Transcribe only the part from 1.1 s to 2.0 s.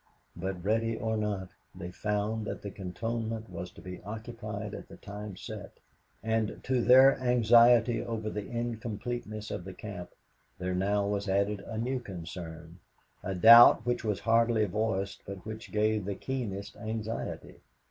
not, they